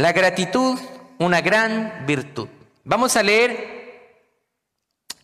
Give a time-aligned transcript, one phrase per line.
[0.00, 0.78] La gratitud,
[1.18, 2.48] una gran virtud.
[2.84, 4.16] Vamos a leer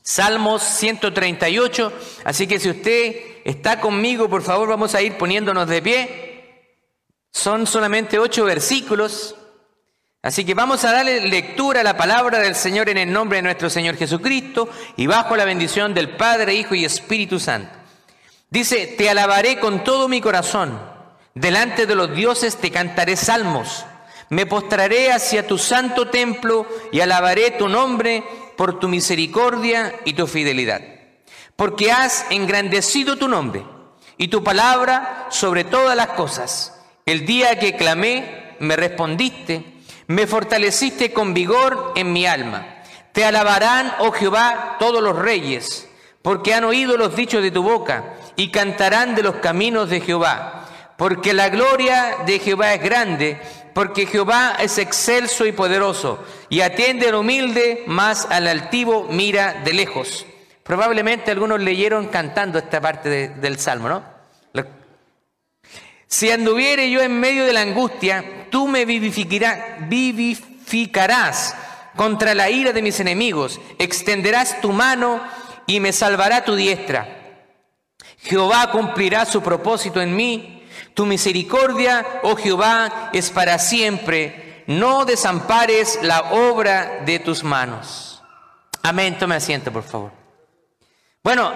[0.02, 1.92] Salmos 138,
[2.24, 3.16] así que si usted
[3.46, 6.80] está conmigo, por favor, vamos a ir poniéndonos de pie.
[7.32, 9.34] Son solamente ocho versículos,
[10.20, 13.44] así que vamos a darle lectura a la palabra del Señor en el nombre de
[13.44, 14.68] nuestro Señor Jesucristo
[14.98, 17.72] y bajo la bendición del Padre, Hijo y Espíritu Santo.
[18.50, 20.78] Dice, te alabaré con todo mi corazón,
[21.32, 23.86] delante de los dioses te cantaré salmos,
[24.28, 28.24] me postraré hacia tu santo templo y alabaré tu nombre
[28.56, 30.80] por tu misericordia y tu fidelidad,
[31.54, 33.64] porque has engrandecido tu nombre
[34.18, 36.74] y tu palabra sobre todas las cosas.
[37.04, 39.64] El día que clamé, me respondiste,
[40.06, 42.82] me fortaleciste con vigor en mi alma.
[43.12, 45.88] Te alabarán, oh Jehová, todos los reyes,
[46.22, 50.64] porque han oído los dichos de tu boca y cantarán de los caminos de Jehová.
[50.96, 53.40] Porque la gloria de Jehová es grande
[53.76, 59.74] porque Jehová es excelso y poderoso, y atiende al humilde, más al altivo mira de
[59.74, 60.24] lejos.
[60.62, 64.02] Probablemente algunos leyeron cantando esta parte del Salmo, ¿no?
[66.06, 71.54] Si anduviere yo en medio de la angustia, tú me vivificarás, vivificarás
[71.96, 75.20] contra la ira de mis enemigos, extenderás tu mano
[75.66, 77.42] y me salvará tu diestra.
[78.20, 80.55] Jehová cumplirá su propósito en mí
[80.94, 84.64] tu misericordia, oh Jehová, es para siempre.
[84.66, 88.22] No desampares la obra de tus manos.
[88.82, 89.16] Amén.
[89.18, 90.12] Tome asiento, por favor.
[91.22, 91.52] Bueno,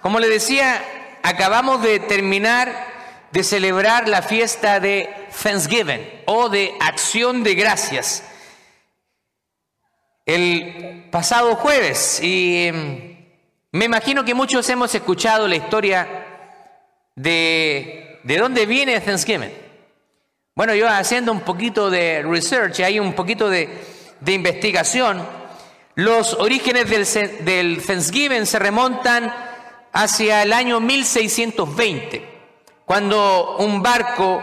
[0.00, 0.82] como le decía,
[1.22, 2.94] acabamos de terminar
[3.34, 5.08] de celebrar la fiesta de
[5.42, 8.22] Thanksgiving o de acción de gracias.
[10.24, 13.26] El pasado jueves, y em,
[13.72, 16.06] me imagino que muchos hemos escuchado la historia
[17.16, 19.52] de ¿De dónde viene Thanksgiving?
[20.54, 23.68] Bueno, yo haciendo un poquito de research, hay un poquito de,
[24.26, 25.22] investigación,
[25.94, 29.30] los orígenes del, del Thanksgiving se remontan
[29.92, 32.26] hacia el año 1620,
[32.86, 34.42] cuando un barco,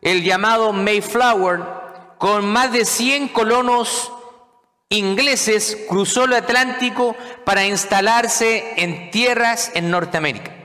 [0.00, 1.62] el llamado Mayflower,
[2.16, 4.12] con más de 100 colonos
[4.88, 10.59] ingleses, cruzó el Atlántico para instalarse en tierras en Norteamérica.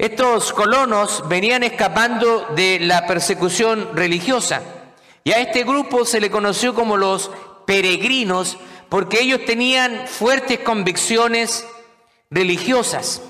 [0.00, 4.62] Estos colonos venían escapando de la persecución religiosa
[5.24, 7.30] y a este grupo se le conoció como los
[7.66, 8.56] peregrinos
[8.88, 11.66] porque ellos tenían fuertes convicciones
[12.30, 13.20] religiosas.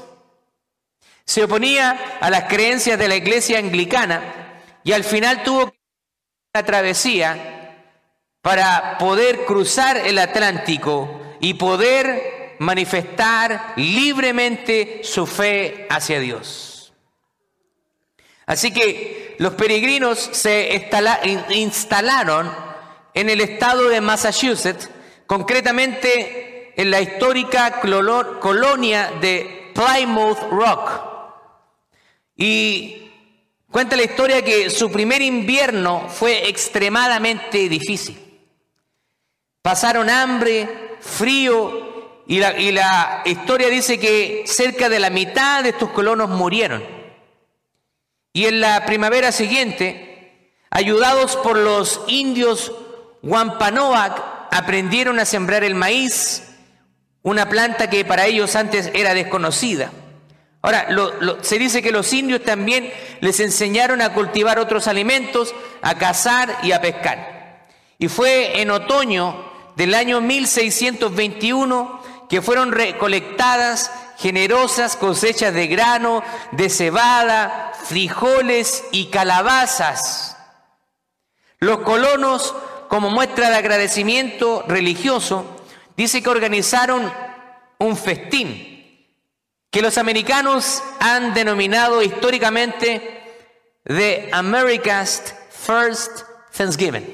[1.24, 5.74] Se oponía a las creencias de la iglesia anglicana y al final tuvo
[6.54, 7.96] una travesía
[8.42, 16.92] para poder cruzar el Atlántico y poder manifestar libremente su fe hacia Dios.
[18.44, 20.86] Así que los peregrinos se
[21.48, 22.52] instalaron
[23.14, 24.90] en el estado de Massachusetts,
[25.26, 30.90] concretamente en la histórica colonia de Plymouth Rock.
[32.36, 33.10] Y
[33.70, 38.18] cuenta la historia que su primer invierno fue extremadamente difícil.
[39.62, 41.89] Pasaron hambre, frío
[42.30, 42.38] y
[42.70, 46.80] la, historia dice que cerca de la mitad de estos colonos murieron.
[48.32, 52.70] Y en la primavera siguiente, ayudados por los indios
[53.24, 56.44] Wampanoag, aprendieron a sembrar el maíz,
[57.22, 59.90] una planta que para ellos antes era desconocida.
[60.62, 60.86] Ahora,
[61.42, 65.52] se dice que los indios también les enseñaron a cultivar otros alimentos,
[65.82, 67.66] a cazar y a pescar.
[67.98, 71.99] Y fue en otoño del año 1621
[72.30, 80.36] que fueron recolectadas generosas cosechas de grano, de cebada, frijoles y calabazas.
[81.58, 82.54] Los colonos,
[82.88, 85.44] como muestra de agradecimiento religioso,
[85.96, 87.12] dice que organizaron
[87.78, 88.68] un festín
[89.70, 93.48] que los americanos han denominado históricamente
[93.84, 96.22] The America's First
[96.56, 97.06] Thanksgiving,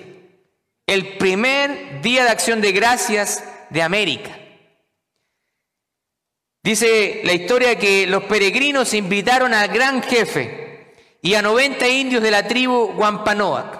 [0.86, 4.45] el primer día de acción de gracias de América.
[6.66, 12.32] Dice la historia que los peregrinos invitaron al gran jefe y a 90 indios de
[12.32, 13.78] la tribu Wampanoag.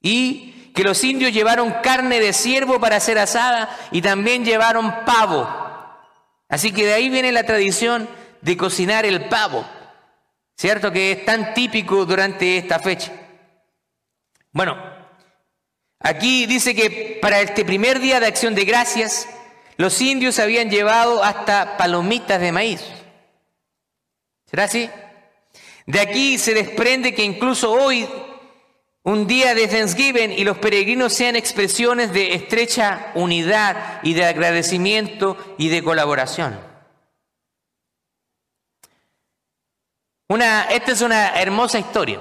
[0.00, 5.46] Y que los indios llevaron carne de ciervo para ser asada y también llevaron pavo.
[6.48, 8.08] Así que de ahí viene la tradición
[8.40, 9.68] de cocinar el pavo.
[10.56, 10.90] ¿Cierto?
[10.90, 13.12] Que es tan típico durante esta fecha.
[14.50, 14.82] Bueno,
[15.98, 19.28] aquí dice que para este primer día de acción de gracias,
[19.80, 22.84] los indios habían llevado hasta palomitas de maíz.
[24.44, 24.90] ¿Será así?
[25.86, 28.06] De aquí se desprende que incluso hoy
[29.04, 35.38] un día de Thanksgiving y los peregrinos sean expresiones de estrecha unidad y de agradecimiento
[35.56, 36.60] y de colaboración.
[40.28, 42.20] Una, esta es una hermosa historia,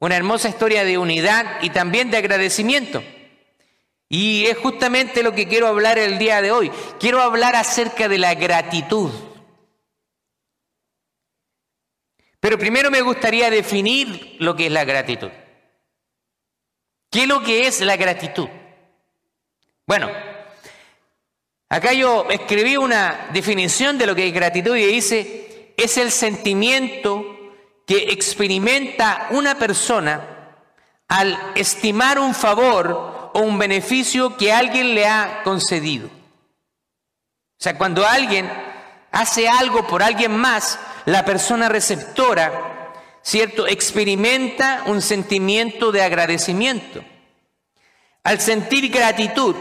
[0.00, 3.04] una hermosa historia de unidad y también de agradecimiento.
[4.12, 6.68] Y es justamente lo que quiero hablar el día de hoy.
[6.98, 9.08] Quiero hablar acerca de la gratitud.
[12.40, 15.30] Pero primero me gustaría definir lo que es la gratitud.
[17.08, 18.48] ¿Qué es lo que es la gratitud?
[19.86, 20.10] Bueno,
[21.68, 27.38] acá yo escribí una definición de lo que es gratitud y dice, es el sentimiento
[27.86, 30.56] que experimenta una persona
[31.06, 36.08] al estimar un favor o un beneficio que alguien le ha concedido.
[36.08, 38.50] O sea, cuando alguien
[39.12, 43.66] hace algo por alguien más, la persona receptora, ¿cierto?
[43.66, 47.04] Experimenta un sentimiento de agradecimiento.
[48.22, 49.56] Al sentir gratitud,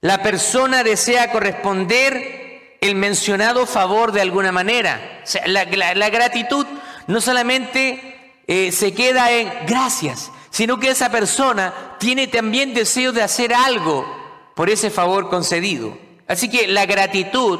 [0.00, 5.20] la persona desea corresponder el mencionado favor de alguna manera.
[5.22, 5.64] O sea, la,
[6.10, 6.66] gratitud
[7.06, 13.22] no solamente eh, se queda en gracias, sino que esa persona tiene también deseo de
[13.22, 14.06] hacer algo
[14.54, 15.96] por ese favor concedido.
[16.28, 17.58] Así que la gratitud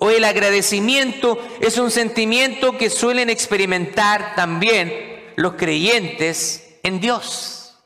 [0.00, 7.76] o el agradecimiento es un sentimiento que suelen experimentar también los creyentes en Dios.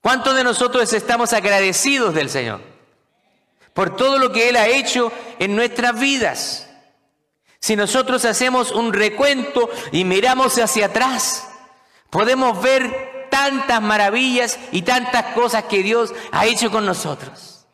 [0.00, 2.62] ¿Cuántos de nosotros estamos agradecidos del Señor
[3.74, 6.70] por todo lo que Él ha hecho en nuestras vidas?
[7.60, 11.50] Si nosotros hacemos un recuento y miramos hacia atrás,
[12.14, 17.66] podemos ver tantas maravillas y tantas cosas que Dios ha hecho con nosotros.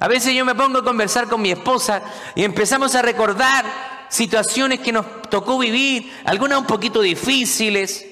[0.00, 2.00] A veces yo me pongo a conversar con mi esposa
[2.34, 3.66] y empezamos a recordar
[4.08, 8.06] situaciones que nos tocó vivir, algunas un poquito difíciles,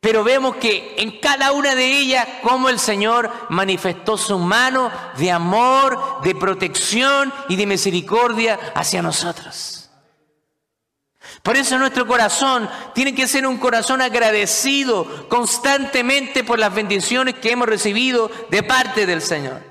[0.00, 5.32] pero vemos que en cada una de ellas cómo el Señor manifestó su mano de
[5.32, 9.79] amor, de protección y de misericordia hacia nosotros.
[11.42, 17.52] Por eso nuestro corazón tiene que ser un corazón agradecido constantemente por las bendiciones que
[17.52, 19.62] hemos recibido de parte del Señor.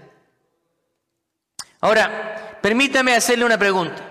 [1.82, 4.04] Ahora, permítame hacerle una pregunta.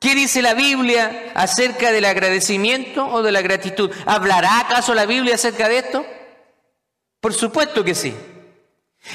[0.00, 3.90] ¿Qué dice la Biblia acerca del agradecimiento o de la gratitud?
[4.06, 6.06] ¿Hablará acaso la Biblia acerca de esto?
[7.20, 8.16] Por supuesto que sí.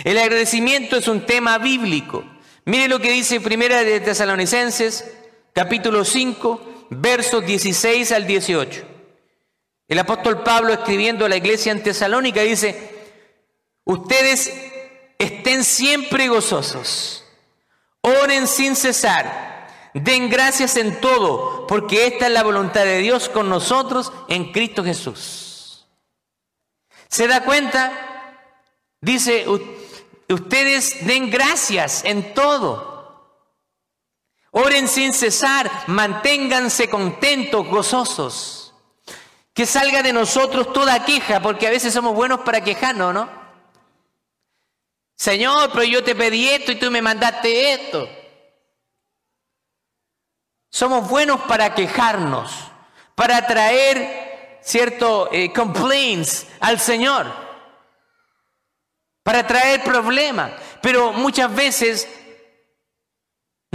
[0.04, 2.24] El agradecimiento es un tema bíblico.
[2.66, 5.12] Mire lo que dice Primera de Tesalonicenses,
[5.54, 8.83] capítulo 5, versos 16 al 18.
[9.87, 12.89] El apóstol Pablo escribiendo a la iglesia en Tesalónica dice,
[13.83, 14.51] ustedes
[15.19, 17.25] estén siempre gozosos
[18.05, 19.65] Oren sin cesar.
[19.95, 24.83] Den gracias en todo, porque esta es la voluntad de Dios con nosotros en Cristo
[24.83, 25.88] Jesús.
[27.07, 28.38] ¿Se da cuenta?
[29.01, 29.45] Dice,
[30.29, 32.94] ustedes den gracias en todo.
[34.57, 38.73] Oren sin cesar, manténganse contentos, gozosos.
[39.53, 43.29] Que salga de nosotros toda queja, porque a veces somos buenos para quejarnos, ¿no?
[45.13, 48.07] Señor, pero yo te pedí esto y tú me mandaste esto.
[50.69, 52.53] Somos buenos para quejarnos,
[53.13, 57.29] para traer cierto eh, complaints al Señor,
[59.21, 60.53] para traer problemas.
[60.81, 62.07] Pero muchas veces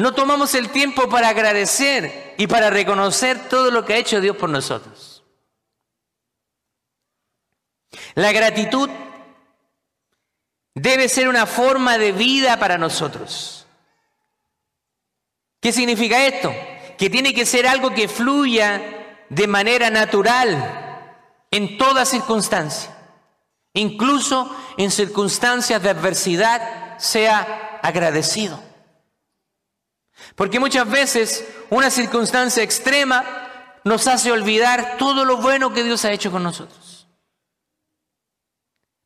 [0.00, 4.37] no tomamos el tiempo para agradecer y para reconocer todo lo que ha hecho Dios
[4.37, 5.23] por nosotros.
[8.14, 8.88] La gratitud
[10.75, 13.66] debe ser una forma de vida para nosotros.
[15.61, 16.54] ¿Qué significa esto?
[16.97, 21.11] Que tiene que ser algo que fluya de manera natural
[21.50, 22.97] en toda circunstancia.
[23.75, 28.69] Incluso en circunstancias de adversidad sea agradecido.
[30.40, 36.12] Porque muchas veces una circunstancia extrema nos hace olvidar todo lo bueno que Dios ha
[36.12, 37.06] hecho con nosotros.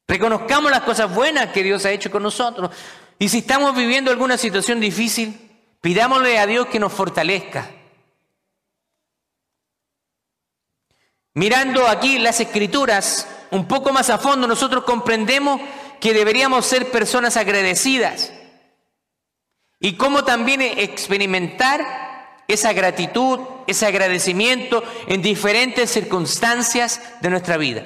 [0.07, 2.71] Reconozcamos las cosas buenas que Dios ha hecho con nosotros.
[3.19, 5.51] Y si estamos viviendo alguna situación difícil,
[5.81, 7.69] pidámosle a Dios que nos fortalezca.
[11.35, 15.61] Mirando aquí las escrituras un poco más a fondo, nosotros comprendemos
[16.01, 18.31] que deberíamos ser personas agradecidas
[19.85, 27.85] y cómo también experimentar esa gratitud, ese agradecimiento en diferentes circunstancias de nuestra vida.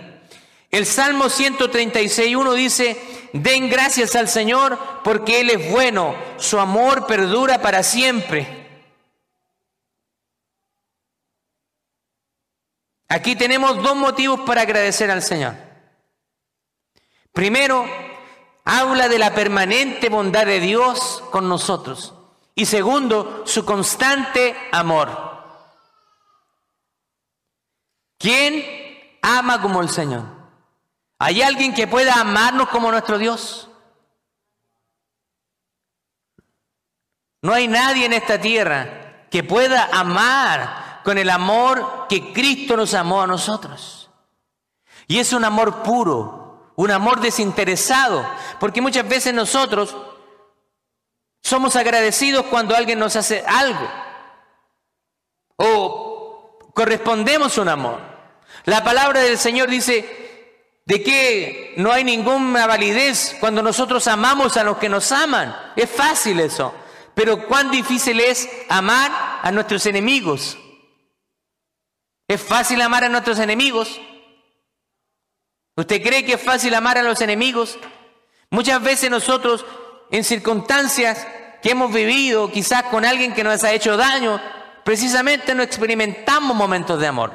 [0.71, 7.61] El Salmo 136.1 dice, den gracias al Señor porque Él es bueno, su amor perdura
[7.61, 8.47] para siempre.
[13.09, 15.57] Aquí tenemos dos motivos para agradecer al Señor.
[17.33, 18.08] Primero,
[18.69, 22.13] habla de la permanente bondad de Dios con nosotros.
[22.55, 25.09] Y segundo, su constante amor.
[28.19, 28.63] ¿Quién
[29.23, 30.25] ama como el Señor?
[31.19, 33.71] ¿Hay alguien que pueda amarnos como nuestro Dios?
[37.41, 42.93] No hay nadie en esta tierra que pueda amar con el amor que Cristo nos
[42.93, 44.11] amó a nosotros.
[45.07, 46.48] Y es un amor puro,
[46.79, 48.25] un amor desinteresado,
[48.61, 49.97] porque muchas veces nosotros
[51.43, 53.89] somos agradecidos cuando alguien nos hace algo
[55.57, 58.01] o correspondemos un amor.
[58.65, 60.55] La palabra del Señor dice
[60.85, 65.57] de que no hay ninguna validez cuando nosotros amamos a los que nos aman.
[65.75, 66.73] Es fácil eso.
[67.13, 70.57] Pero cuán difícil es amar a nuestros enemigos.
[72.29, 74.01] ¿Es fácil amar a nuestros enemigos?
[75.79, 77.79] ¿Usted cree que es fácil amar a los enemigos?
[78.51, 79.65] Muchas veces nosotros,
[80.11, 81.25] en circunstancias
[81.63, 84.43] que hemos vivido, quizás con alguien que nos ha hecho daño,
[84.83, 87.33] precisamente no experimentamos momentos de amor,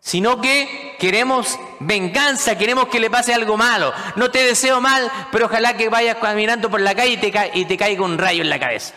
[0.00, 3.94] sino que queremos venganza, queremos que le pase algo malo.
[4.16, 7.64] No te deseo mal, pero ojalá que vayas caminando por la calle y te, y
[7.64, 8.92] te caiga un rayo en la cabeza.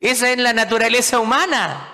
[0.00, 1.92] Esa es la naturaleza humana.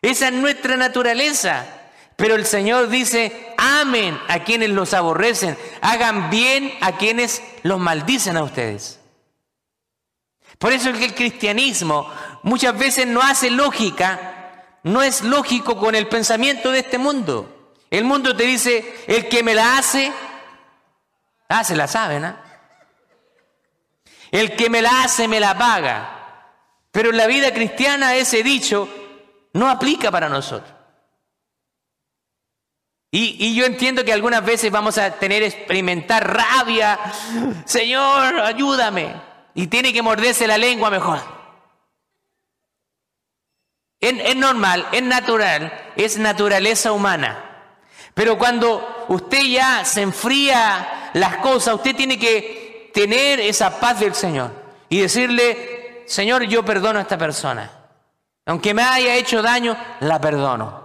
[0.00, 1.81] Esa es nuestra naturaleza.
[2.22, 8.36] Pero el Señor dice, amen a quienes los aborrecen, hagan bien a quienes los maldicen
[8.36, 9.00] a ustedes.
[10.56, 12.08] Por eso es que el cristianismo
[12.44, 17.72] muchas veces no hace lógica, no es lógico con el pensamiento de este mundo.
[17.90, 20.12] El mundo te dice, el que me la hace,
[21.48, 22.40] ah, se la saben, ¿ah?
[24.30, 26.46] El que me la hace, me la paga.
[26.92, 28.88] Pero en la vida cristiana ese dicho
[29.54, 30.81] no aplica para nosotros.
[33.14, 36.98] Y, yo entiendo que algunas veces vamos a tener experimentar rabia.
[37.66, 39.14] Señor, ayúdame.
[39.54, 41.20] Y tiene que morderse la lengua mejor.
[44.00, 47.68] Es, es normal, es natural, es naturaleza humana.
[48.14, 54.14] Pero cuando usted ya se enfría las cosas, usted tiene que tener esa paz del
[54.14, 54.52] Señor
[54.88, 57.70] y decirle, Señor, yo perdono a esta persona.
[58.46, 60.81] Aunque me haya hecho daño, la perdono.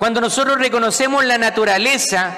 [0.00, 2.34] Cuando nosotros reconocemos la naturaleza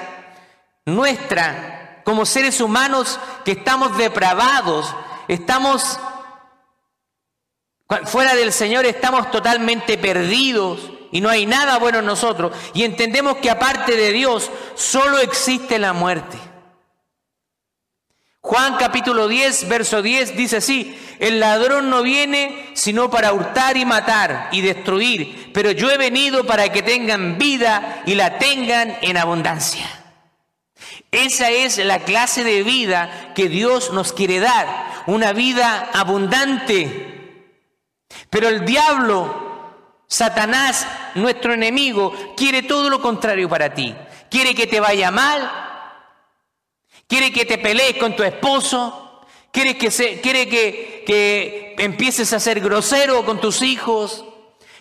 [0.85, 4.93] nuestra como seres humanos que estamos depravados,
[5.29, 5.97] estamos
[8.03, 13.37] fuera del Señor, estamos totalmente perdidos y no hay nada bueno en nosotros y entendemos
[13.37, 16.37] que aparte de Dios solo existe la muerte.
[18.45, 23.85] Juan capítulo 10, verso 10 dice así, el ladrón no viene sino para hurtar y
[23.85, 29.15] matar y destruir, pero yo he venido para que tengan vida y la tengan en
[29.15, 29.87] abundancia.
[31.09, 34.67] Esa es la clase de vida que Dios nos quiere dar,
[35.07, 37.47] una vida abundante.
[38.29, 40.85] Pero el diablo, Satanás,
[41.15, 43.95] nuestro enemigo, quiere todo lo contrario para ti.
[44.29, 45.72] Quiere que te vaya mal,
[47.13, 52.39] quiere que te pelees con tu esposo, quiere que, se, quiere que, que empieces a
[52.39, 54.25] ser grosero con tus hijos,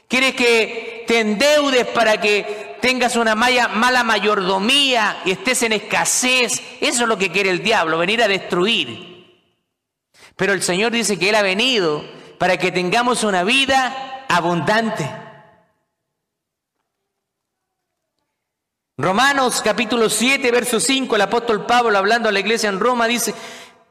[0.08, 6.62] quiere que te endeudes para que tengas una mala, mala mayordomía y estés en escasez.
[6.80, 9.26] Eso es lo que quiere el diablo, venir a destruir.
[10.34, 12.02] Pero el Señor dice que Él ha venido
[12.38, 15.06] para que tengamos una vida abundante.
[18.98, 23.34] Romanos capítulo 7, verso 5, el apóstol Pablo hablando a la iglesia en Roma dice,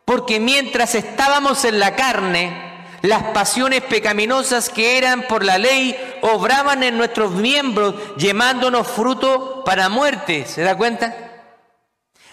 [0.06, 6.84] porque mientras estábamos en la carne, las pasiones pecaminosas que eran por la ley obraban
[6.84, 10.46] en nuestros miembros, llevándonos fruto para muerte.
[10.46, 11.16] ¿Se da cuenta?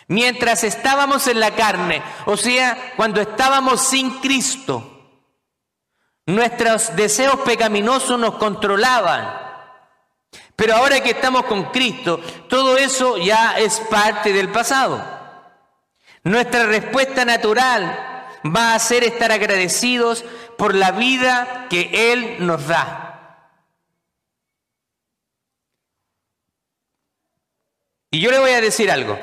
[0.09, 5.07] Mientras estábamos en la carne, o sea, cuando estábamos sin Cristo,
[6.27, 9.48] nuestros deseos pecaminosos nos controlaban.
[10.59, 15.01] Pero ahora que estamos con Cristo, todo eso ya es parte del pasado.
[16.25, 20.25] Nuestra respuesta natural va a ser estar agradecidos
[20.57, 23.55] por la vida que Él nos da.
[28.11, 29.17] Y yo le voy a decir algo.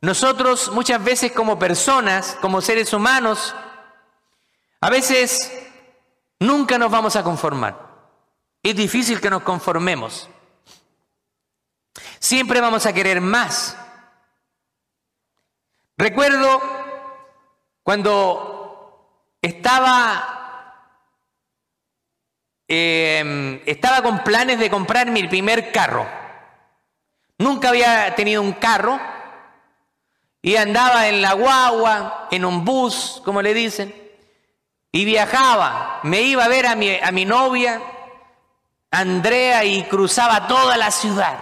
[0.00, 3.54] Nosotros muchas veces como personas, como seres humanos,
[4.80, 5.52] a veces
[6.40, 7.83] nunca nos vamos a conformar.
[8.64, 10.26] Es difícil que nos conformemos.
[12.18, 13.76] Siempre vamos a querer más.
[15.98, 16.62] Recuerdo
[17.82, 20.80] cuando estaba
[22.66, 26.08] em, estaba con planes de comprar mi primer carro.
[27.36, 28.98] Nunca había tenido un carro
[30.40, 33.94] y andaba en la guagua, en un bus, como le dicen,
[34.90, 36.00] y viajaba.
[36.02, 37.82] Me iba a ver a mi, a mi novia,
[38.94, 41.38] Andrea, y cruzaba toda la ciudad.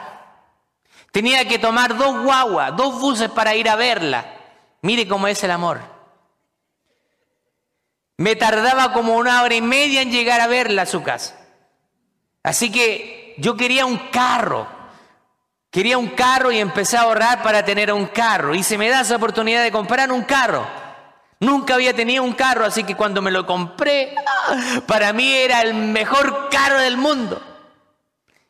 [1.11, 4.25] Tenía que tomar dos guaguas, dos buses para ir a verla.
[4.80, 5.80] Mire cómo es el amor.
[8.16, 11.38] Me tardaba como una hora y media en llegar a verla a su casa.
[12.42, 14.66] Así que yo quería un carro.
[15.71, 18.54] Quería un carro y empecé a ahorrar para tener un carro.
[18.54, 20.66] Y se me da esa oportunidad de comprar un carro.
[21.42, 24.14] Nunca había tenido un carro, así que cuando me lo compré,
[24.87, 27.42] para mí era el mejor carro del mundo.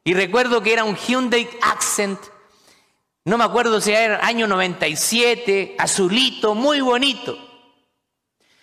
[0.05, 2.21] Y recuerdo que era un Hyundai Accent.
[3.25, 7.39] No me acuerdo si era año 97, azulito, muy bonito.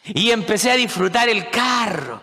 [0.03, 2.21] Y empecé a disfrutar el carro.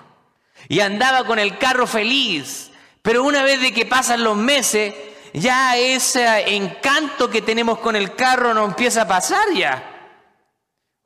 [0.68, 2.70] Y andaba con el carro feliz.
[3.02, 4.94] Pero una vez de que pasan los meses,
[5.32, 9.95] ya ese encanto que tenemos con el carro no empieza a pasar ya.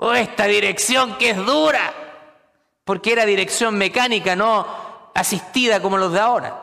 [0.02, 1.92] Oh, esta dirección que es dura.
[2.84, 4.66] Porque era dirección mecánica, no
[5.14, 6.58] asistida como los de ahora.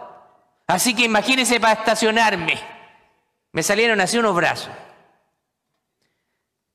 [0.66, 2.60] Así que imagínense para estacionarme.
[3.52, 4.72] Me salieron así unos brazos.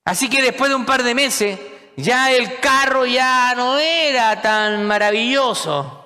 [0.05, 1.59] Así que después de un par de meses,
[1.97, 5.99] ya el carro ya no era tan maravilloso.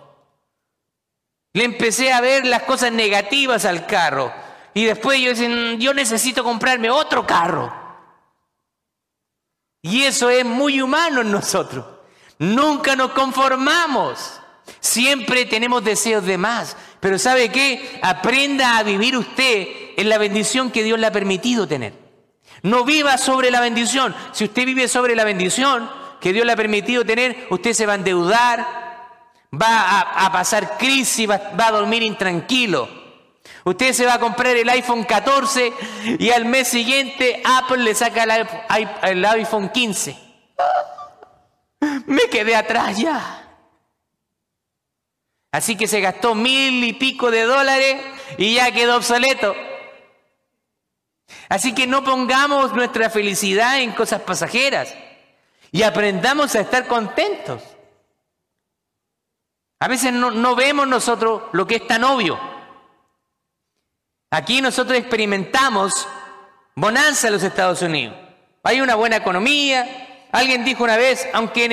[1.52, 4.32] Le empecé a ver las cosas negativas al carro.
[4.72, 7.85] Y después yo decía, mm, yo necesito comprarme otro carro.
[9.86, 11.84] Y eso es muy humano en nosotros.
[12.40, 14.40] Nunca nos conformamos.
[14.80, 16.76] Siempre tenemos deseos de más.
[16.98, 18.00] Pero ¿sabe qué?
[18.02, 21.92] Aprenda a vivir usted en la bendición que Dios le ha permitido tener.
[22.62, 24.12] No viva sobre la bendición.
[24.32, 25.88] Si usted vive sobre la bendición
[26.20, 28.66] que Dios le ha permitido tener, usted se va a endeudar,
[29.54, 33.05] va a, pasar crisis, va, va a dormir intranquilo.
[33.66, 35.72] Usted se va a comprar el iPhone 14
[36.20, 38.22] y al mes siguiente Apple le saca
[39.02, 40.16] el iPhone 15.
[42.06, 43.42] Me quedé atrás ya.
[45.50, 47.96] Así que se gastó mil y pico de dólares
[48.38, 49.56] y ya quedó obsoleto.
[51.48, 54.94] Así que no pongamos nuestra felicidad en cosas pasajeras
[55.72, 57.64] y aprendamos a estar contentos.
[59.80, 62.55] A veces no, no vemos nosotros lo que es tan obvio.
[64.36, 66.06] Aquí nosotros experimentamos
[66.74, 68.14] bonanza en los Estados Unidos.
[68.64, 70.28] Hay una buena economía.
[70.30, 71.66] Alguien dijo una vez, aunque,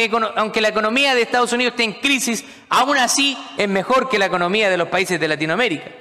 [0.61, 4.69] la economía de Estados Unidos esté en crisis, aún así es mejor que la economía
[4.69, 5.91] de los países de Latinoamérica.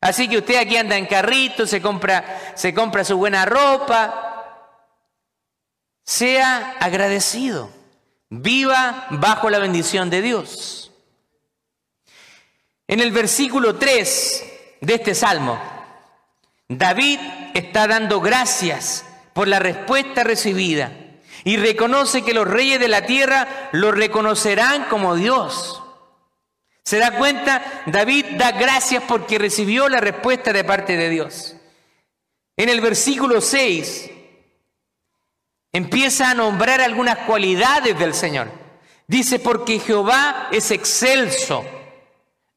[0.00, 4.72] Así que usted aquí anda en carrito, se compra, se compra su buena ropa.
[6.02, 7.70] Sea agradecido.
[8.30, 10.90] Viva bajo la bendición de Dios.
[12.88, 15.60] En el versículo 3 de este salmo.
[16.68, 17.20] David
[17.54, 20.92] está dando gracias por la respuesta recibida
[21.44, 25.82] y reconoce que los reyes de la tierra lo reconocerán como Dios.
[26.84, 27.82] ¿Se da cuenta?
[27.86, 31.56] David da gracias porque recibió la respuesta de parte de Dios.
[32.56, 34.10] En el versículo 6
[35.72, 38.48] empieza a nombrar algunas cualidades del Señor.
[39.06, 41.64] Dice, porque Jehová es excelso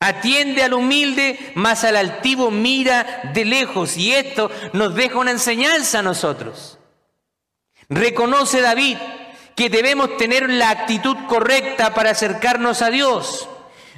[0.02, 3.98] Atiende al humilde, mas al altivo mira de lejos.
[3.98, 6.80] Y esto nos deja una enseñanza a nosotros.
[7.90, 8.98] Reconoce David
[9.56, 13.50] que debemos tener la actitud correcta para acercarnos a Dios.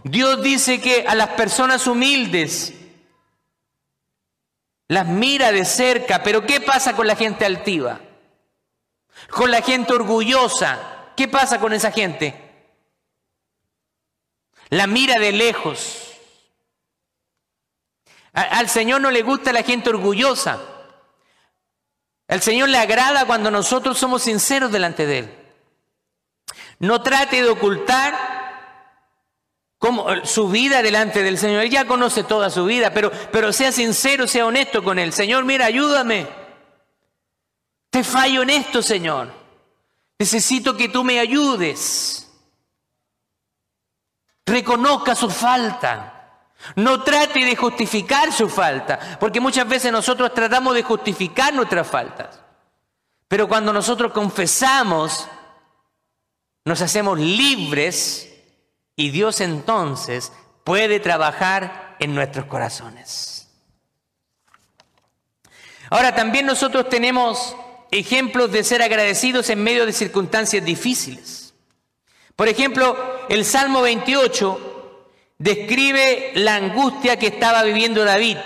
[0.03, 2.73] Dios dice que a las personas humildes
[4.87, 7.99] las mira de cerca, pero ¿qué pasa con la gente altiva?
[9.29, 12.50] Con la gente orgullosa, ¿qué pasa con esa gente?
[14.71, 16.07] La mira de lejos.
[18.33, 20.59] al Señor no le gusta la gente orgullosa.
[22.29, 25.37] Al Señor le agrada cuando nosotros somos sinceros delante de Él.
[26.79, 28.31] No trate de ocultar
[30.23, 31.63] su vida delante del Señor.
[31.63, 35.11] Él ya conoce toda su vida, pero, pero sea sincero, sea honesto con Él.
[35.11, 36.27] Señor, mira, ayúdame.
[37.89, 39.33] Te fallo en esto, Señor.
[40.17, 42.30] Necesito que tú me ayudes.
[44.45, 46.17] Reconozca su falta.
[46.75, 52.39] No trate de justificar su falta, porque muchas veces nosotros tratamos de justificar nuestras faltas.
[53.27, 55.27] Pero cuando nosotros confesamos,
[56.65, 58.31] nos hacemos libres
[58.95, 60.31] y Dios entonces
[60.63, 63.49] puede trabajar en nuestros corazones.
[65.89, 67.55] Ahora también nosotros tenemos
[67.91, 71.40] ejemplos de ser agradecidos en medio de circunstancias difíciles.
[72.35, 72.97] Por ejemplo,
[73.29, 74.71] el Salmo 28
[75.37, 78.37] describe la angustia que estaba viviendo David.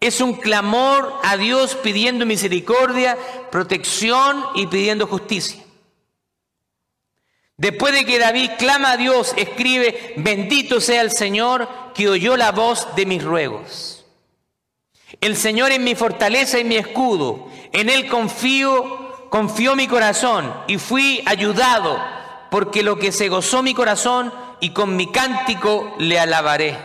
[0.00, 3.18] Es un clamor a Dios pidiendo misericordia,
[3.50, 5.62] protección y pidiendo justicia.
[7.56, 12.52] Después de que David clama a Dios, escribe, bendito sea el Señor que oyó la
[12.52, 14.06] voz de mis ruegos.
[15.20, 17.48] El Señor es mi fortaleza y mi escudo.
[17.72, 22.00] En Él confío, confió mi corazón y fui ayudado,
[22.50, 26.76] porque lo que se gozó mi corazón y con mi cántico le alabaré.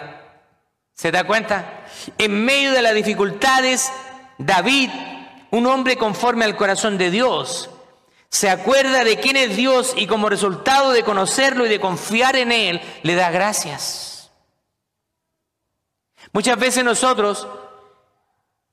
[0.94, 1.86] ¿Se da cuenta?
[2.18, 3.92] En medio de las dificultades,
[4.38, 4.90] David,
[5.52, 7.70] un hombre conforme al corazón de Dios,
[8.30, 12.52] se acuerda de quién es Dios y como resultado de conocerlo y de confiar en
[12.52, 14.32] Él, le da gracias.
[16.34, 17.48] Muchas veces nosotros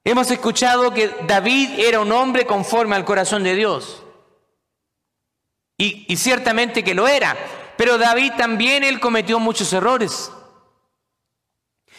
[0.04, 4.01] hemos escuchado que David era un hombre conforme al corazón de Dios.
[5.84, 7.36] Y, ciertamente que lo era.
[7.76, 10.30] Pero David también él cometió muchos errores.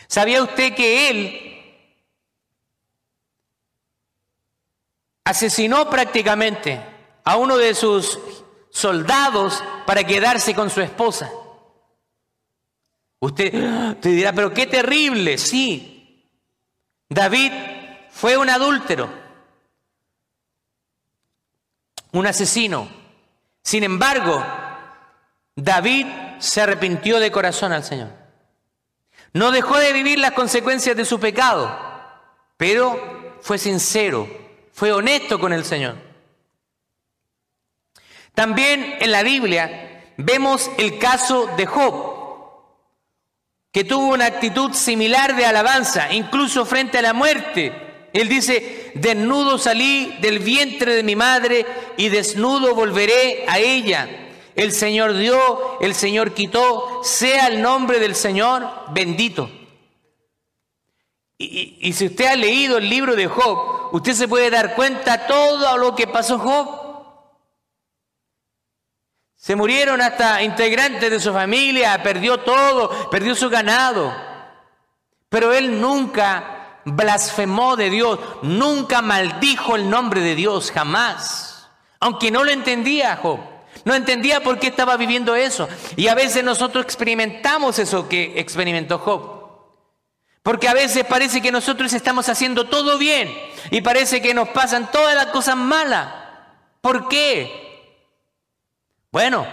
[0.08, 1.54] ¿Sabía usted que él
[5.26, 6.82] asesinó prácticamente
[7.24, 8.20] a uno de sus
[8.70, 11.32] soldados para quedarse con su esposa.
[13.20, 16.30] Usted te dirá, pero qué terrible, sí.
[17.08, 17.52] David
[18.12, 19.10] fue un adúltero,
[22.12, 23.03] un asesino.
[23.64, 24.46] Sin embargo,
[25.56, 26.08] David
[26.40, 28.10] se arrepintió de corazón al Señor.
[29.34, 31.76] No dejó de vivir las consecuencias de su pecado,
[32.58, 34.28] pero fue sincero,
[34.72, 35.96] fue honesto con el Señor.
[38.34, 42.14] También en la Biblia vemos el caso de Job,
[43.72, 47.83] que tuvo una actitud similar de alabanza, incluso frente a la muerte.
[48.14, 51.66] Él dice, desnudo salí del vientre de mi madre
[51.98, 54.08] y desnudo volveré a ella.
[54.56, 59.50] El Señor dio, el Señor quitó, sea el nombre del Señor bendito.
[61.40, 65.76] Y, si usted ha leído el libro de Job, usted se puede dar cuenta todo
[65.78, 66.84] lo que pasó Job.
[69.36, 74.14] Se murieron hasta integrantes de su familia, perdió todo, perdió su ganado.
[75.28, 76.53] Pero él nunca
[76.86, 81.70] blasfemó de Dios, nunca maldijo el nombre de Dios, jamás.
[82.00, 83.40] Aunque no lo entendía Job.
[83.86, 85.68] No entendía por qué estaba viviendo eso.
[85.96, 89.44] Y a veces nosotros experimentamos eso que experimentó Job.
[90.42, 93.34] Porque a veces parece que nosotros estamos haciendo todo bien
[93.72, 96.14] y parece que nos pasan todas las cosas malas.
[96.82, 97.64] ¿Por qué?
[99.10, 99.48] Bueno,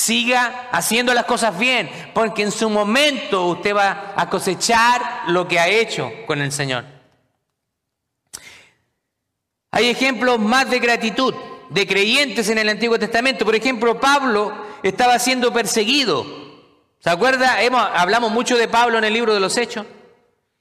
[0.00, 5.58] siga haciendo las cosas bien, porque en su momento usted va a cosechar lo que
[5.58, 6.84] ha hecho con el Señor.
[9.70, 11.34] Hay ejemplos más de gratitud
[11.68, 13.44] de creyentes en el Antiguo Testamento.
[13.44, 16.26] Por ejemplo, Pablo estaba siendo perseguido.
[16.98, 17.62] ¿Se acuerda?
[17.62, 19.86] Hemos, hablamos mucho de Pablo en el libro de los Hechos.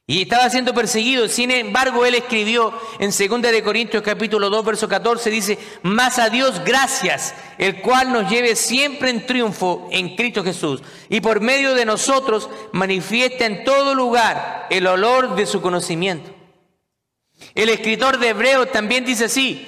[0.09, 1.27] Y estaba siendo perseguido.
[1.27, 6.31] Sin embargo, él escribió en 2 de Corintios capítulo 2, verso 14, dice, más a
[6.31, 10.81] Dios gracias, el cual nos lleve siempre en triunfo en Cristo Jesús.
[11.09, 16.31] Y por medio de nosotros manifiesta en todo lugar el olor de su conocimiento.
[17.53, 19.63] El escritor de Hebreos también dice así,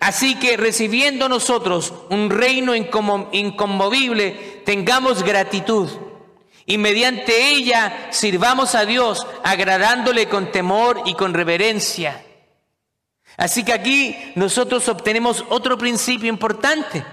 [0.00, 5.90] así que recibiendo nosotros un reino inconmovible, tengamos gratitud
[6.66, 12.24] y mediante ella sirvamos a Dios agradándole con temor y con reverencia.
[13.36, 17.04] Así que aquí nosotros obtenemos otro principio importante,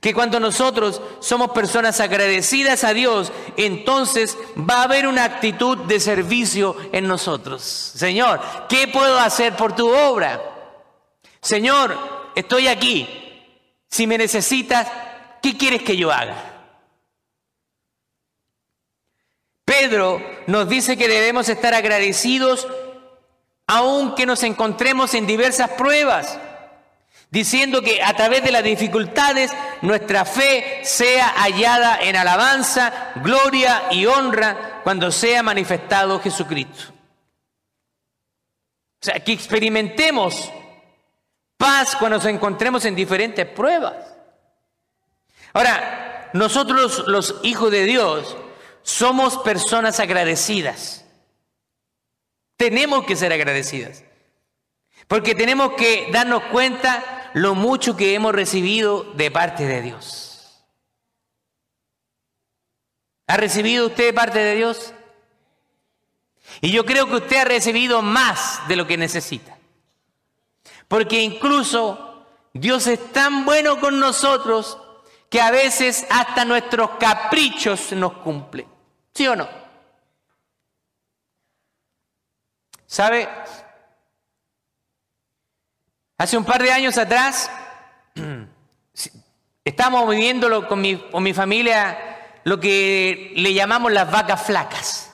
[0.00, 5.98] que cuando nosotros somos personas agradecidas a Dios, entonces va a haber una actitud de
[5.98, 7.62] servicio en nosotros.
[7.62, 10.40] Señor, ¿qué puedo hacer por tu obra?
[11.40, 11.96] Señor,
[12.34, 13.08] estoy aquí.
[13.88, 14.88] Si me necesitas,
[15.42, 16.53] ¿qué quieres que yo haga?
[19.80, 22.68] Pedro nos dice que debemos estar agradecidos
[23.66, 26.38] aunque nos encontremos en diversas pruebas,
[27.30, 29.50] diciendo que a través de las dificultades
[29.82, 36.92] nuestra fe sea hallada en alabanza, gloria y honra cuando sea manifestado Jesucristo.
[39.00, 40.52] O sea, que experimentemos
[41.56, 43.94] paz cuando nos encontremos en diferentes pruebas.
[45.52, 48.36] Ahora, nosotros los hijos de Dios,
[48.84, 51.04] somos personas agradecidas.
[52.56, 54.04] Tenemos que ser agradecidas.
[55.08, 60.64] Porque tenemos que darnos cuenta lo mucho que hemos recibido de parte de Dios.
[63.26, 64.92] ¿Ha recibido usted parte de Dios?
[66.60, 69.58] Y yo creo que usted ha recibido más de lo que necesita.
[70.88, 74.78] Porque incluso Dios es tan bueno con nosotros
[75.30, 78.73] que a veces hasta nuestros caprichos nos cumplen.
[79.14, 79.48] ¿Sí o no?
[82.86, 83.28] ¿Sabe?
[86.18, 87.50] Hace un par de años atrás,
[89.64, 95.10] estábamos viviendo con mi, con mi familia lo que le llamamos las vacas flacas.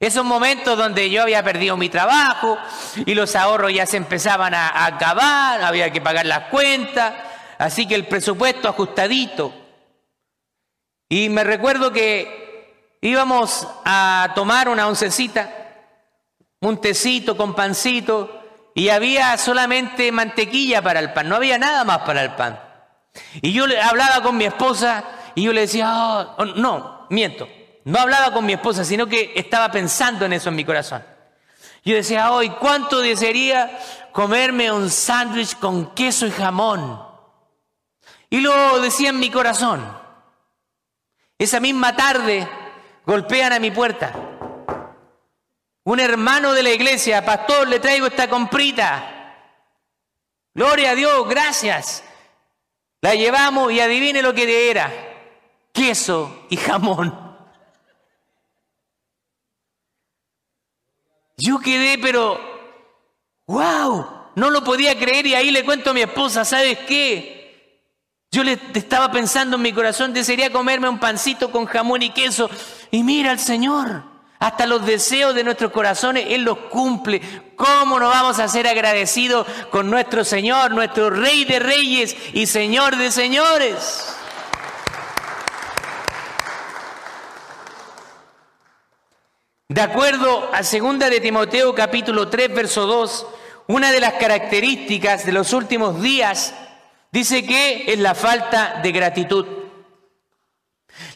[0.00, 2.58] Esos momentos donde yo había perdido mi trabajo
[3.06, 7.14] y los ahorros ya se empezaban a, acabar, había que pagar las cuentas,
[7.58, 9.54] así que el presupuesto ajustadito.
[11.08, 12.43] Y me recuerdo que
[13.04, 15.50] íbamos a tomar una oncecita,
[16.60, 18.40] un tecito con pancito,
[18.74, 22.58] y había solamente mantequilla para el pan, no había nada más para el pan.
[23.42, 27.46] Y yo hablaba con mi esposa y yo le decía, oh, no, miento,
[27.84, 31.04] no hablaba con mi esposa, sino que estaba pensando en eso en mi corazón.
[31.84, 33.78] Yo decía, hoy, ¿cuánto desearía
[34.12, 37.06] comerme un sándwich con queso y jamón?
[38.30, 39.86] Y lo decía en mi corazón.
[41.38, 42.48] Esa misma tarde
[43.06, 44.12] golpean a mi puerta.
[45.84, 49.10] Un hermano de la iglesia, pastor, le traigo esta comprita.
[50.54, 52.02] Gloria a Dios, gracias.
[53.00, 54.90] La llevamos y adivine lo que era.
[55.72, 57.24] Queso y jamón.
[61.36, 62.40] Yo quedé, pero,
[63.46, 67.34] wow, no lo podía creer y ahí le cuento a mi esposa, ¿sabes qué?
[68.30, 72.50] Yo le estaba pensando en mi corazón, desearía comerme un pancito con jamón y queso.
[72.94, 74.04] Y mira al Señor,
[74.38, 77.20] hasta los deseos de nuestros corazones, Él los cumple.
[77.56, 82.94] ¿Cómo no vamos a ser agradecidos con nuestro Señor, nuestro Rey de Reyes y Señor
[82.94, 84.14] de Señores?
[89.66, 93.26] De acuerdo a 2 de Timoteo capítulo 3 verso 2,
[93.66, 96.54] una de las características de los últimos días
[97.10, 99.63] dice que es la falta de gratitud.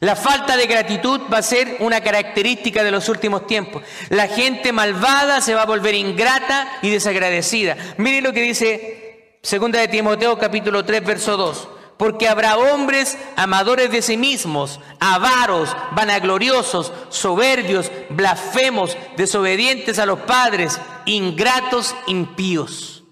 [0.00, 3.82] La falta de gratitud va a ser una característica de los últimos tiempos.
[4.10, 7.76] La gente malvada se va a volver ingrata y desagradecida.
[7.96, 13.90] Miren lo que dice 2 de Timoteo capítulo 3 verso 2 porque habrá hombres amadores
[13.90, 23.02] de sí mismos, avaros, vanagloriosos, soberbios, blasfemos, desobedientes a los padres, ingratos, impíos.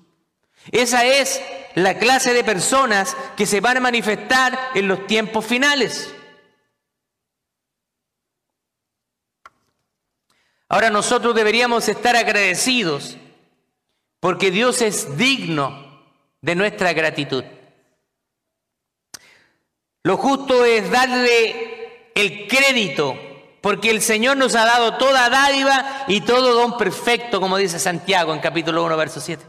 [0.71, 1.43] Esa es
[1.75, 6.15] la clase de personas que se van a manifestar en los tiempos finales.
[10.69, 13.17] Ahora nosotros deberíamos estar agradecidos
[14.21, 16.03] porque Dios es digno
[16.41, 17.45] de nuestra gratitud.
[20.03, 23.17] Lo justo es darle el crédito,
[23.61, 28.33] porque el Señor nos ha dado toda dádiva y todo don perfecto, como dice Santiago
[28.33, 29.45] en capítulo 1, verso 7.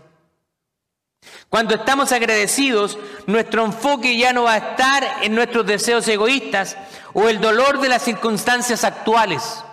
[1.49, 6.75] Cuando estamos agradecidos, nuestro enfoque ya no va a estar en nuestros deseos egoístas
[7.13, 9.63] o el dolor de las circunstancias actuales,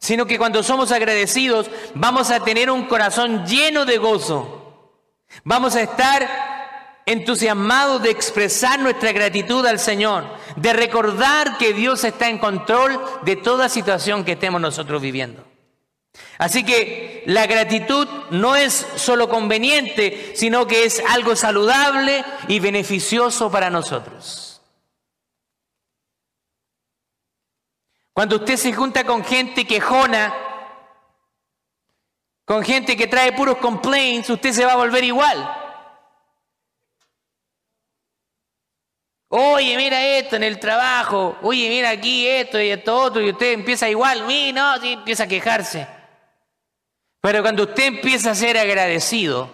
[0.00, 4.56] sino que cuando somos agradecidos vamos a tener un corazón lleno de gozo.
[5.44, 6.50] Vamos a estar
[7.06, 10.24] entusiasmados de expresar nuestra gratitud al Señor,
[10.56, 15.44] de recordar que Dios está en control de toda situación que estemos nosotros viviendo.
[16.38, 23.50] Así que la gratitud no es solo conveniente, sino que es algo saludable y beneficioso
[23.50, 24.49] para nosotros.
[28.20, 30.34] Cuando usted se junta con gente quejona,
[32.44, 35.38] con gente que trae puros complaints, usted se va a volver igual.
[39.28, 41.38] Oye, mira esto en el trabajo.
[41.40, 43.22] Oye, mira aquí esto y esto otro.
[43.22, 44.26] Y usted empieza igual.
[44.26, 45.88] Mí, no, sí, empieza a quejarse.
[47.22, 49.50] Pero cuando usted empieza a ser agradecido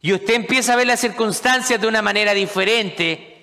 [0.00, 3.35] y usted empieza a ver las circunstancias de una manera diferente,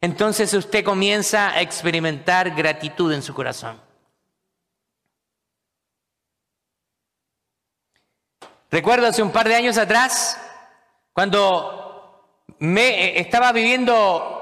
[0.00, 3.80] entonces usted comienza a experimentar gratitud en su corazón.
[8.70, 10.40] Recuerdo hace un par de años atrás,
[11.12, 14.36] cuando me eh, estaba viviendo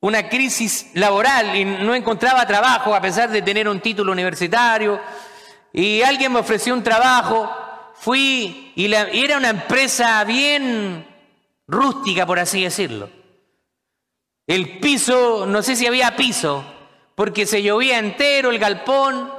[0.00, 5.00] una crisis laboral y no encontraba trabajo a pesar de tener un título universitario.
[5.72, 7.50] Y alguien me ofreció un trabajo,
[7.94, 11.06] fui y, era una empresa bien
[11.66, 13.21] rústica, por así decirlo.
[14.46, 16.64] El piso, no sé si había piso,
[17.14, 19.32] porque se llovía entero el galpón.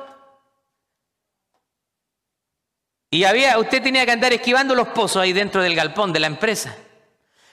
[3.11, 6.27] Y había, usted tenía que andar esquivando los pozos ahí dentro del galpón de la
[6.27, 6.75] empresa.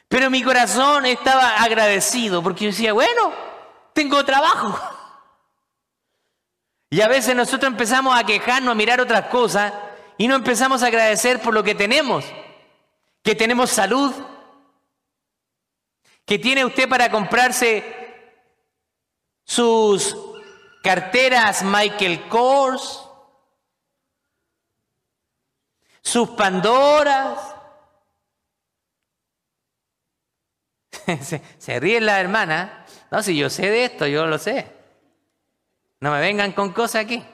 [0.08, 3.32] Pero mi corazón estaba agradecido porque yo decía, bueno,
[3.92, 4.78] tengo trabajo.
[6.90, 9.72] Y a veces nosotros empezamos a quejarnos, a mirar otras cosas
[10.18, 12.24] y no empezamos a agradecer por lo que tenemos.
[13.22, 14.12] Que tenemos salud,
[16.30, 17.84] que tiene usted para comprarse
[19.42, 20.16] sus
[20.80, 23.04] carteras Michael Kors,
[26.00, 27.56] sus Pandoras.
[31.20, 32.86] se, se ríe la hermana.
[33.10, 34.72] No, si yo sé de esto, yo lo sé.
[35.98, 37.24] No me vengan con cosas aquí.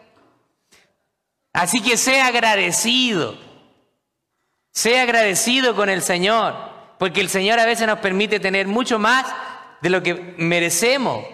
[1.53, 3.37] Así que sea agradecido.
[4.73, 9.27] Sea agradecido con el Señor, porque el Señor a veces nos permite tener mucho más
[9.83, 11.25] de lo que merecemos.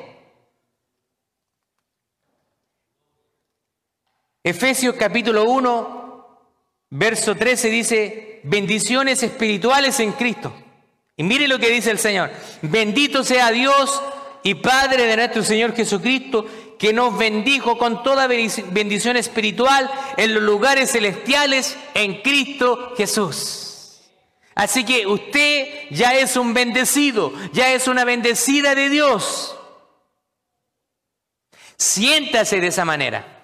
[4.44, 6.38] Efesios capítulo 1,
[6.90, 10.53] verso 13 dice, bendiciones espirituales en Cristo.
[11.16, 12.31] Y mire lo que dice el Señor,
[12.62, 14.03] bendito sea Dios
[14.42, 16.46] y Padre de nuestro Señor Jesucristo,
[16.77, 23.72] que nos bendijo con toda bendición espiritual en los lugares celestiales en Cristo Jesús.
[24.55, 29.57] Así que usted ya es un bendecido, ya es una bendecida de Dios.
[31.77, 33.41] Siéntase de esa manera.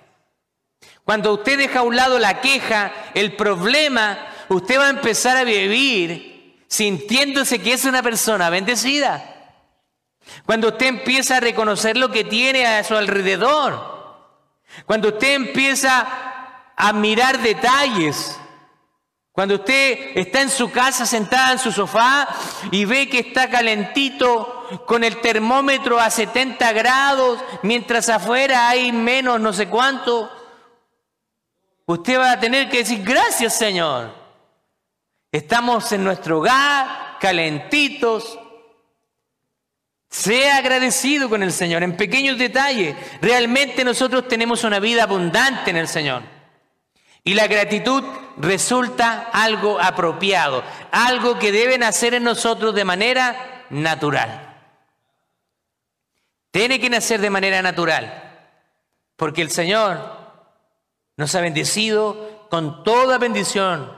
[1.04, 4.18] Cuando usted deja a un lado la queja, el problema,
[4.48, 9.34] usted va a empezar a vivir sintiéndose que es una persona bendecida.
[10.44, 13.98] Cuando usted empieza a reconocer lo que tiene a su alrededor.
[14.84, 16.06] Cuando usted empieza
[16.76, 18.38] a mirar detalles.
[19.38, 22.26] Cuando usted está en su casa sentada en su sofá
[22.72, 29.40] y ve que está calentito con el termómetro a 70 grados, mientras afuera hay menos
[29.40, 30.28] no sé cuánto,
[31.86, 34.12] usted va a tener que decir, gracias Señor.
[35.30, 38.40] Estamos en nuestro hogar, calentitos.
[40.10, 42.96] Sea agradecido con el Señor en pequeños detalles.
[43.22, 46.37] Realmente nosotros tenemos una vida abundante en el Señor.
[47.28, 48.02] Y la gratitud
[48.38, 54.58] resulta algo apropiado, algo que deben hacer en nosotros de manera natural.
[56.50, 58.48] Tiene que nacer de manera natural,
[59.16, 60.00] porque el Señor
[61.18, 63.92] nos ha bendecido con toda bendición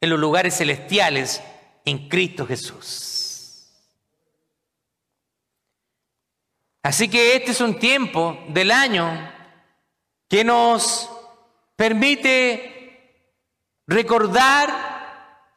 [0.00, 1.42] en los lugares celestiales
[1.84, 3.72] en Cristo Jesús.
[6.84, 9.32] Así que este es un tiempo del año
[10.28, 11.10] que nos
[11.76, 12.72] permite
[13.86, 14.92] recordar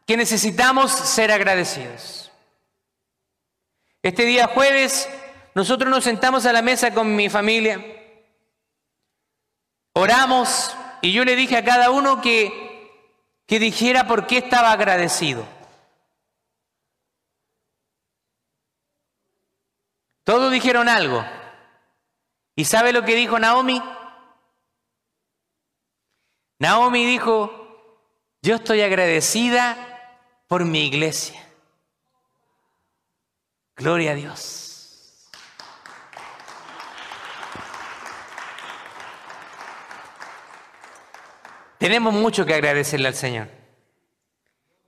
[0.05, 2.31] que necesitamos ser agradecidos.
[4.01, 5.09] Este día jueves
[5.55, 7.83] nosotros nos sentamos a la mesa con mi familia,
[9.93, 12.91] oramos y yo le dije a cada uno que,
[13.47, 15.47] que dijera por qué estaba agradecido.
[20.25, 21.23] Todos dijeron algo.
[22.55, 23.81] ¿Y sabe lo que dijo Naomi?
[26.59, 27.51] Naomi dijo,
[28.41, 29.77] yo estoy agradecida
[30.47, 31.41] por mi iglesia.
[33.75, 35.25] Gloria a Dios.
[41.77, 43.47] Tenemos mucho que agradecerle al Señor.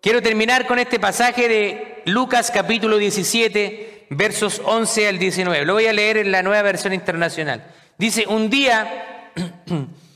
[0.02, 5.66] Quiero terminar con este pasaje de Lucas capítulo 17, versos 11 al 19.
[5.66, 7.74] Lo voy a leer en la nueva versión internacional.
[7.98, 9.32] Dice, un día,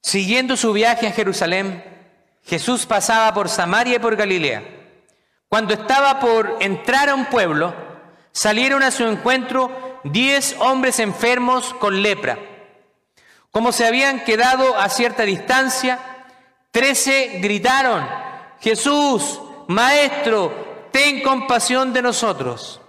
[0.00, 1.84] siguiendo su viaje a Jerusalén,
[2.44, 4.62] Jesús pasaba por Samaria y por Galilea.
[5.48, 7.74] Cuando estaba por entrar a un pueblo,
[8.32, 12.38] salieron a su encuentro diez hombres enfermos con lepra
[13.50, 15.98] como se habían quedado a cierta distancia,
[16.70, 18.06] trece gritaron,
[18.60, 22.80] Jesús, Maestro, ten compasión de nosotros.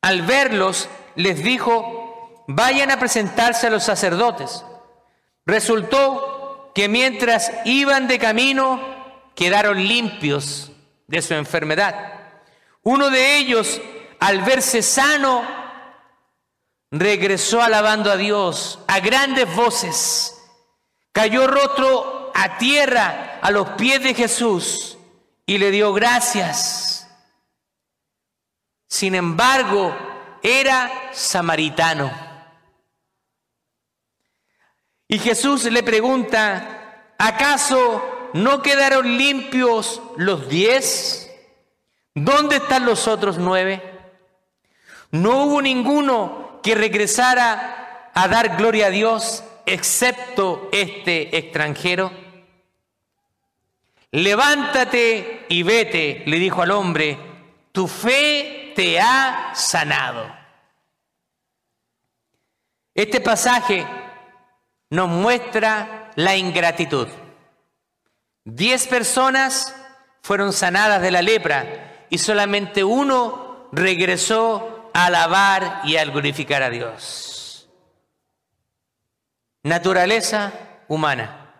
[0.00, 4.64] Al verlos, les dijo, vayan a presentarse a los sacerdotes.
[5.48, 10.70] Resultó que mientras iban de camino, quedaron limpios
[11.06, 12.20] de su enfermedad.
[12.82, 13.80] Uno de ellos,
[14.20, 15.42] al verse sano,
[16.90, 20.38] regresó alabando a Dios a grandes voces.
[21.12, 24.98] Cayó rostro a tierra a los pies de Jesús
[25.46, 27.08] y le dio gracias.
[28.86, 29.96] Sin embargo,
[30.42, 32.27] era samaritano.
[35.08, 41.34] Y Jesús le pregunta, ¿acaso no quedaron limpios los diez?
[42.14, 43.82] ¿Dónde están los otros nueve?
[45.10, 52.12] No hubo ninguno que regresara a dar gloria a Dios excepto este extranjero?
[54.10, 57.18] Levántate y vete, le dijo al hombre,
[57.72, 60.34] tu fe te ha sanado.
[62.94, 63.86] Este pasaje
[64.90, 67.08] nos muestra la ingratitud.
[68.44, 69.74] Diez personas
[70.22, 77.68] fueron sanadas de la lepra y solamente uno regresó alabar y al glorificar a Dios.
[79.62, 80.52] naturaleza
[80.88, 81.52] humana.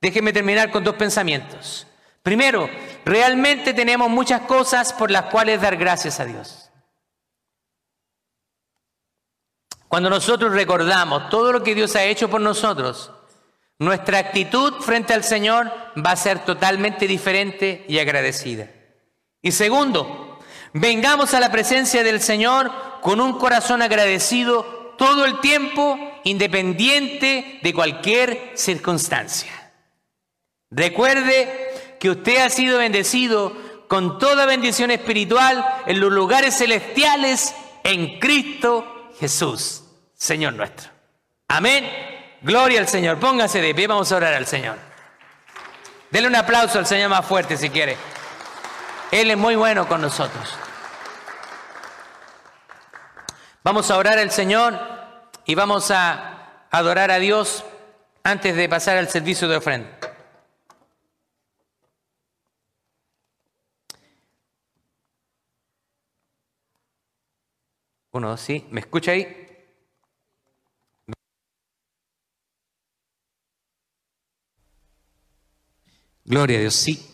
[0.00, 1.86] Déjeme terminar con dos pensamientos.
[2.22, 2.68] Primero,
[3.06, 6.63] realmente tenemos muchas cosas por las cuales dar gracias a Dios.
[9.94, 13.12] Cuando nosotros recordamos todo lo que Dios ha hecho por nosotros,
[13.78, 15.70] nuestra actitud frente al Señor
[16.04, 18.68] va a ser totalmente diferente y agradecida.
[19.40, 20.40] Y segundo,
[20.72, 22.72] vengamos a la presencia del Señor
[23.02, 24.64] con un corazón agradecido
[24.98, 29.52] todo el tiempo, independiente de cualquier circunstancia.
[30.72, 38.18] Recuerde que usted ha sido bendecido con toda bendición espiritual en los lugares celestiales en
[38.18, 38.90] Cristo
[39.20, 39.83] Jesús,
[40.14, 40.90] Señor nuestro.
[41.48, 41.88] Amén.
[42.42, 43.18] Gloria al Señor.
[43.18, 44.76] Póngase de pie, vamos a orar al Señor.
[46.10, 47.96] Dele un aplauso al Señor más fuerte si quiere.
[49.10, 50.54] Él es muy bueno con nosotros.
[53.62, 54.78] Vamos a orar al Señor
[55.46, 57.64] y vamos a adorar a Dios
[58.22, 59.98] antes de pasar al servicio de ofrenda.
[68.12, 69.43] Uno, sí, ¿me escucha ahí?
[76.24, 77.04] Gloria a Dios, sí.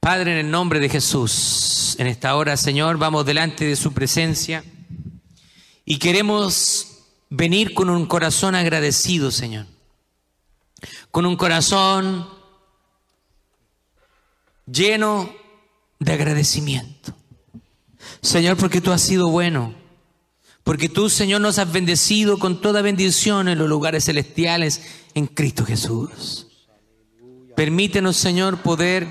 [0.00, 4.64] Padre, en el nombre de Jesús, en esta hora, Señor, vamos delante de su presencia
[5.84, 6.88] y queremos
[7.30, 9.66] venir con un corazón agradecido, Señor.
[11.12, 12.28] Con un corazón
[14.66, 15.32] lleno
[16.00, 17.14] de agradecimiento.
[18.20, 19.74] Señor, porque tú has sido bueno.
[20.64, 24.82] Porque tú, Señor, nos has bendecido con toda bendición en los lugares celestiales
[25.14, 26.48] en Cristo Jesús.
[27.56, 29.08] Permítenos, Señor, poder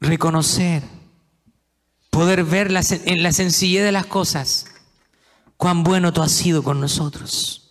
[0.00, 0.82] reconocer,
[2.10, 4.66] poder ver en la sencillez de las cosas
[5.56, 7.70] cuán bueno tú has sido con nosotros.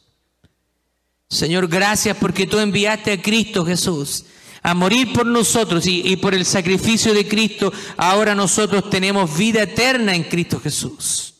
[1.29, 4.25] Señor, gracias porque tú enviaste a Cristo Jesús
[4.63, 9.63] a morir por nosotros y, y, por el sacrificio de Cristo, ahora nosotros tenemos vida
[9.63, 11.33] eterna en Cristo Jesús.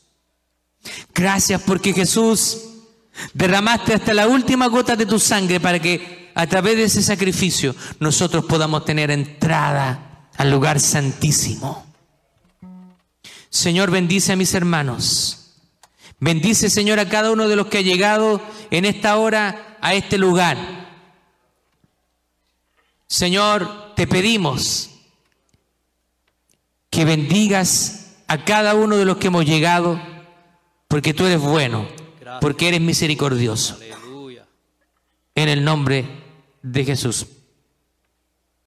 [1.14, 2.58] Gracias porque Jesús
[3.34, 7.76] derramaste hasta la última gota de tu sangre para que a través de ese sacrificio
[8.00, 11.86] nosotros podamos tener entrada al lugar santísimo.
[13.50, 15.38] Señor, bendice a mis hermanos.
[16.20, 20.18] Bendice, Señor, a cada uno de los que ha llegado en esta hora a este
[20.18, 20.58] lugar.
[23.08, 24.92] Señor, te pedimos
[26.90, 30.00] que bendigas a cada uno de los que hemos llegado,
[30.88, 31.88] porque tú eres bueno,
[32.40, 33.80] porque eres misericordioso.
[35.36, 36.21] En el nombre
[36.62, 37.26] de Jesús.